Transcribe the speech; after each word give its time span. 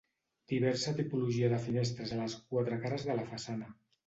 Diversa 0.53 0.93
tipologia 0.99 1.49
de 1.51 1.59
finestres 1.67 2.15
a 2.17 2.19
les 2.23 2.37
quatre 2.55 2.81
cares 2.89 3.07
de 3.13 3.19
la 3.23 3.29
façana. 3.31 3.71